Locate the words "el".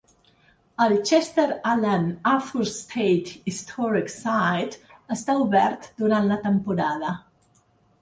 0.85-0.95